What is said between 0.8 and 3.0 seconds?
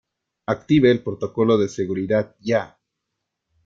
el protocolo de seguridad ya.